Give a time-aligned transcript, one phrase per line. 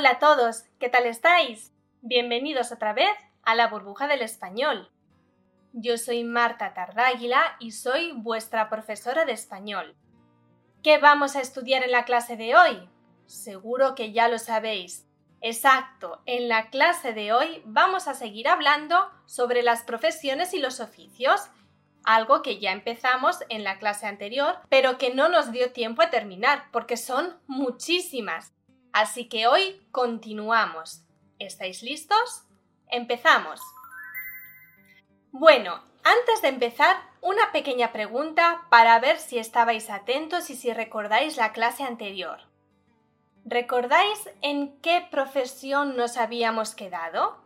[0.00, 1.74] Hola a todos, ¿qué tal estáis?
[2.00, 3.12] Bienvenidos otra vez
[3.42, 4.90] a la burbuja del español.
[5.74, 9.94] Yo soy Marta Tardáguila y soy vuestra profesora de español.
[10.82, 12.88] ¿Qué vamos a estudiar en la clase de hoy?
[13.26, 15.06] Seguro que ya lo sabéis.
[15.42, 20.80] Exacto, en la clase de hoy vamos a seguir hablando sobre las profesiones y los
[20.80, 21.42] oficios,
[22.04, 26.08] algo que ya empezamos en la clase anterior, pero que no nos dio tiempo a
[26.08, 28.54] terminar, porque son muchísimas.
[28.92, 31.02] Así que hoy continuamos.
[31.38, 32.44] ¿Estáis listos?
[32.88, 33.60] Empezamos.
[35.32, 41.36] Bueno, antes de empezar, una pequeña pregunta para ver si estabais atentos y si recordáis
[41.36, 42.40] la clase anterior.
[43.44, 47.38] ¿Recordáis en qué profesión nos habíamos quedado?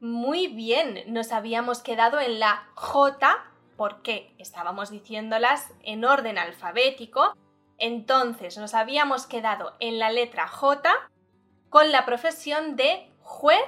[0.00, 3.44] Muy bien, nos habíamos quedado en la J
[3.76, 7.34] porque estábamos diciéndolas en orden alfabético.
[7.78, 10.90] Entonces nos habíamos quedado en la letra J
[11.70, 13.64] con la profesión de juez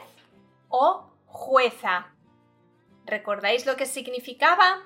[0.69, 2.09] o jueza.
[3.07, 4.83] ¿Recordáis lo que significaba?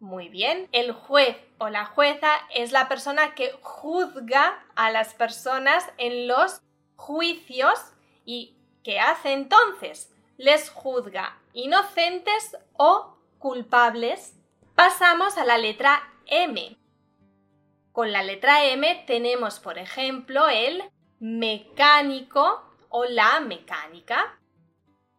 [0.00, 5.84] Muy bien, el juez o la jueza es la persona que juzga a las personas
[5.96, 6.60] en los
[6.96, 7.78] juicios
[8.24, 10.12] y ¿qué hace entonces?
[10.36, 14.34] Les juzga inocentes o culpables.
[14.76, 16.76] Pasamos a la letra M.
[17.98, 20.84] Con la letra M tenemos, por ejemplo, el
[21.18, 24.38] mecánico o la mecánica.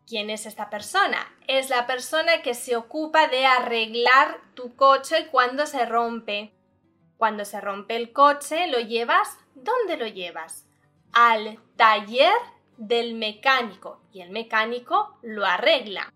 [0.08, 1.18] ¿Quién es esta persona?
[1.46, 6.54] Es la persona que se ocupa de arreglar tu coche cuando se rompe.
[7.18, 9.38] Cuando se rompe el coche, ¿lo llevas?
[9.56, 10.66] ¿Dónde lo llevas?
[11.12, 12.32] Al taller
[12.78, 16.14] del mecánico y el mecánico lo arregla.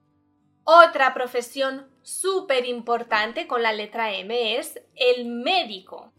[0.64, 6.13] Otra profesión súper importante con la letra M es el médico.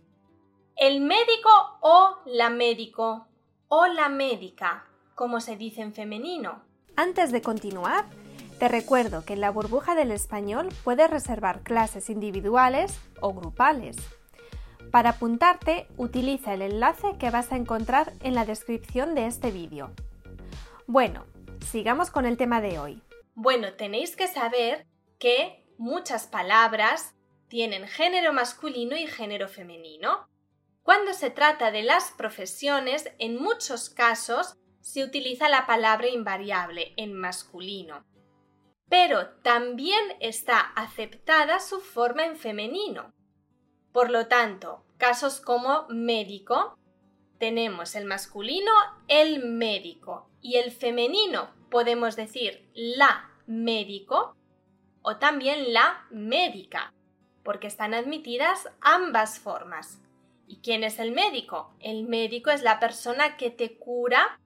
[0.76, 1.50] El médico
[1.82, 3.28] o la médico
[3.68, 6.64] o la médica, como se dice en femenino.
[6.96, 8.06] Antes de continuar,
[8.58, 13.96] te recuerdo que en la burbuja del español puedes reservar clases individuales o grupales.
[14.90, 19.92] Para apuntarte, utiliza el enlace que vas a encontrar en la descripción de este vídeo.
[20.88, 21.24] Bueno,
[21.70, 23.00] sigamos con el tema de hoy.
[23.34, 24.86] Bueno, tenéis que saber
[25.20, 27.14] que muchas palabras
[27.46, 30.26] tienen género masculino y género femenino.
[30.84, 37.14] Cuando se trata de las profesiones, en muchos casos se utiliza la palabra invariable en
[37.14, 38.04] masculino,
[38.90, 43.14] pero también está aceptada su forma en femenino.
[43.92, 46.78] Por lo tanto, casos como médico,
[47.38, 48.70] tenemos el masculino
[49.08, 54.36] el médico y el femenino podemos decir la médico
[55.00, 56.92] o también la médica,
[57.42, 60.03] porque están admitidas ambas formas.
[60.46, 61.74] ¿Y quién es el médico?
[61.80, 64.38] El médico es la persona que te cura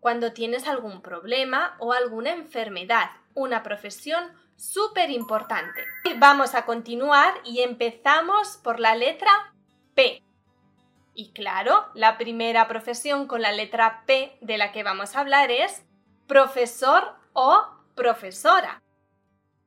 [0.00, 4.24] cuando tienes algún problema o alguna enfermedad, una profesión
[4.56, 5.84] súper importante.
[6.18, 9.30] Vamos a continuar y empezamos por la letra
[9.94, 10.22] P.
[11.14, 15.50] Y claro, la primera profesión con la letra P de la que vamos a hablar
[15.50, 15.84] es
[16.26, 17.64] profesor o
[17.94, 18.82] profesora.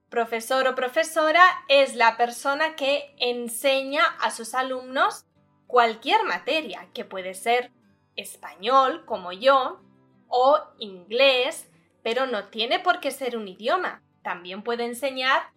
[0.09, 5.25] Profesor o profesora es la persona que enseña a sus alumnos
[5.67, 7.71] cualquier materia, que puede ser
[8.15, 9.81] español, como yo,
[10.27, 11.69] o inglés,
[12.03, 14.01] pero no tiene por qué ser un idioma.
[14.23, 15.51] También puede enseñar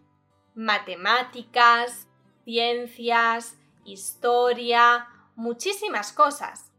[0.53, 2.07] matemáticas,
[2.43, 6.71] ciencias, historia, muchísimas cosas.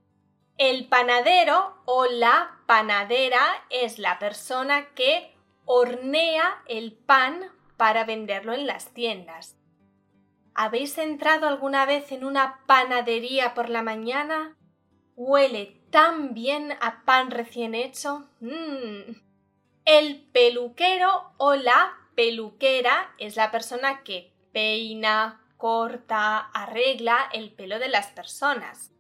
[0.59, 8.67] El panadero o la panadera es la persona que hornea el pan para venderlo en
[8.67, 9.57] las tiendas.
[10.55, 14.57] ¿Habéis entrado alguna vez en una panadería por la mañana?
[15.17, 18.29] Huele tan bien a pan recién hecho.
[18.41, 19.15] Mm.
[19.87, 27.89] El peluquero o la peluquera es la persona que peina, corta, arregla el pelo de
[27.89, 28.91] las personas.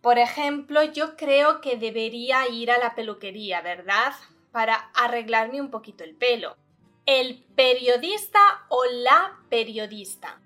[0.00, 4.12] Por ejemplo, yo creo que debería ir a la peluquería, ¿verdad?
[4.52, 6.56] Para arreglarme un poquito el pelo.
[7.04, 8.38] El periodista
[8.68, 10.40] o la periodista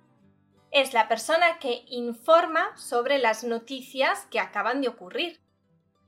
[0.72, 5.38] es la persona que informa sobre las noticias que acaban de ocurrir.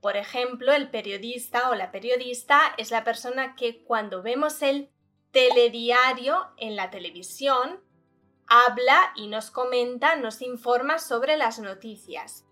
[0.01, 4.91] Por ejemplo, el periodista o la periodista es la persona que cuando vemos el
[5.33, 7.81] telediario en la televisión,
[8.47, 12.47] habla y nos comenta, nos informa sobre las noticias.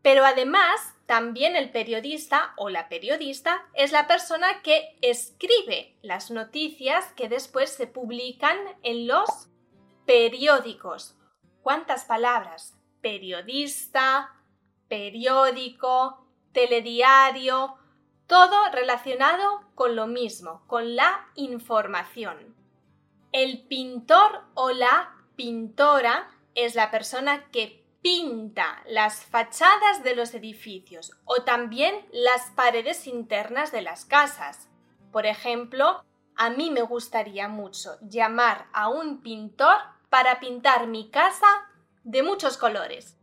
[0.00, 7.12] Pero además, también el periodista o la periodista es la persona que escribe las noticias
[7.12, 9.28] que después se publican en los
[10.06, 11.16] periódicos.
[11.62, 12.76] ¿Cuántas palabras?
[13.00, 14.34] Periodista,
[14.88, 17.76] periódico, telediario,
[18.26, 22.56] todo relacionado con lo mismo, con la información.
[23.30, 31.12] El pintor o la pintora es la persona que pinta las fachadas de los edificios
[31.24, 34.68] o también las paredes internas de las casas.
[35.12, 36.02] Por ejemplo,
[36.34, 39.76] a mí me gustaría mucho llamar a un pintor
[40.12, 41.46] para pintar mi casa
[42.04, 43.16] de muchos colores.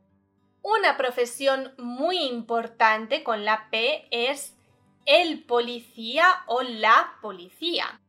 [0.64, 4.58] Una profesión muy importante con la P es
[5.06, 8.02] el policía o la policía.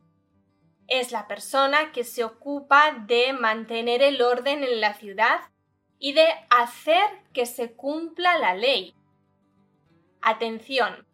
[0.88, 5.40] Es la persona que se ocupa de mantener el orden en la ciudad
[5.98, 7.04] y de hacer
[7.34, 8.94] que se cumpla la ley.
[10.22, 11.06] Atención,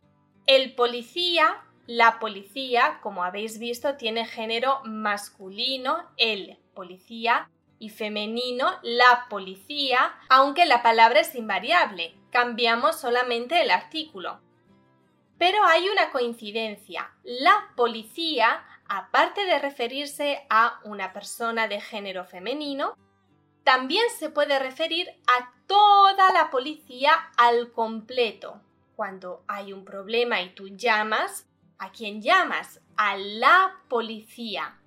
[0.47, 9.27] el policía, la policía, como habéis visto, tiene género masculino, el policía, y femenino, la
[9.29, 14.41] policía, aunque la palabra es invariable, cambiamos solamente el artículo.
[15.39, 17.11] Pero hay una coincidencia.
[17.23, 22.95] La policía, aparte de referirse a una persona de género femenino,
[23.65, 28.61] también se puede referir a toda la policía al completo.
[28.95, 31.47] Cuando hay un problema y tú llamas,
[31.79, 32.81] ¿a quién llamas?
[32.97, 34.79] A la policía.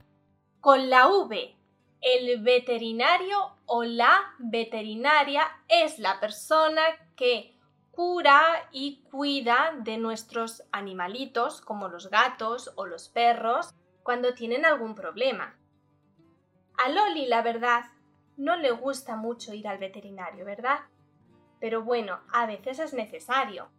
[0.61, 1.55] Con la V,
[2.01, 6.81] el veterinario o la veterinaria es la persona
[7.15, 7.55] que
[7.91, 13.73] cura y cuida de nuestros animalitos como los gatos o los perros
[14.03, 15.57] cuando tienen algún problema.
[16.77, 17.83] A Loli, la verdad,
[18.37, 20.79] no le gusta mucho ir al veterinario, ¿verdad?
[21.59, 23.69] Pero bueno, a veces es necesario.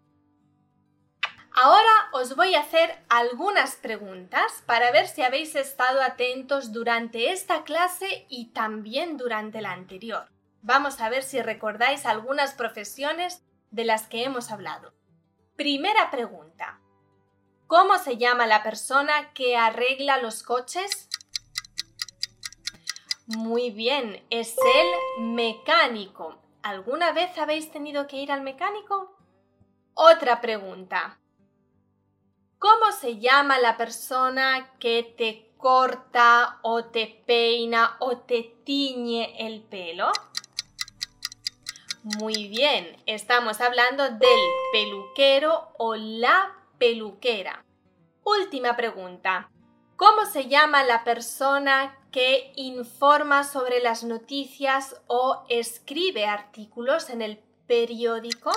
[1.62, 7.65] Ahora os voy a hacer algunas preguntas para ver si habéis estado atentos durante esta
[7.65, 10.27] clase y también durante la anterior.
[10.62, 14.95] Vamos a ver si recordáis algunas profesiones de las que hemos hablado.
[15.55, 16.81] Primera pregunta.
[17.67, 21.11] ¿Cómo se llama la persona que arregla los coches?
[23.27, 26.41] Muy bien, es el mecánico.
[26.62, 29.15] ¿Alguna vez habéis tenido que ir al mecánico?
[29.93, 31.21] Otra pregunta.
[32.61, 39.62] ¿Cómo se llama la persona que te corta o te peina o te tiñe el
[39.62, 40.12] pelo?
[42.03, 44.41] Muy bien, estamos hablando del
[44.73, 47.65] peluquero o la peluquera.
[48.25, 49.49] Última pregunta.
[49.97, 57.39] ¿Cómo se llama la persona que informa sobre las noticias o escribe artículos en el
[57.67, 58.53] periódico?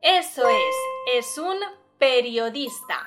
[0.00, 0.76] Eso es,
[1.14, 1.58] es un
[1.98, 3.06] periodista.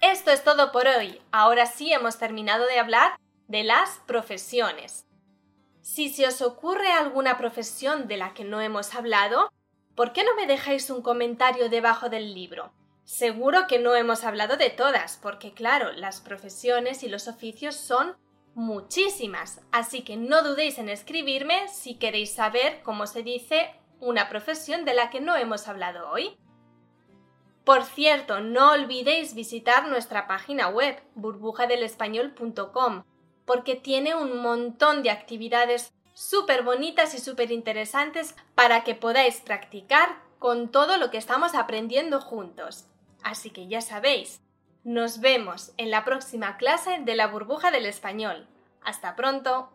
[0.00, 1.20] Esto es todo por hoy.
[1.32, 3.16] Ahora sí hemos terminado de hablar
[3.48, 5.04] de las profesiones.
[5.82, 9.50] Si se os ocurre alguna profesión de la que no hemos hablado,
[9.96, 12.72] ¿por qué no me dejáis un comentario debajo del libro?
[13.04, 18.16] Seguro que no hemos hablado de todas, porque claro, las profesiones y los oficios son
[18.54, 24.84] muchísimas, así que no dudéis en escribirme si queréis saber cómo se dice una profesión
[24.84, 26.36] de la que no hemos hablado hoy.
[27.64, 33.04] Por cierto, no olvidéis visitar nuestra página web burbujadelespañol.com
[33.44, 40.20] porque tiene un montón de actividades súper bonitas y súper interesantes para que podáis practicar
[40.38, 42.86] con todo lo que estamos aprendiendo juntos.
[43.22, 44.40] Así que ya sabéis,
[44.84, 48.46] nos vemos en la próxima clase de la burbuja del español.
[48.82, 49.70] Hasta pronto.